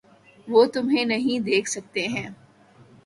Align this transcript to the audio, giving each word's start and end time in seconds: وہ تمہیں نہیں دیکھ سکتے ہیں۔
وہ 0.47 0.65
تمہیں 0.65 1.05
نہیں 1.05 1.39
دیکھ 1.39 1.69
سکتے 1.69 2.07
ہیں۔ 2.07 2.29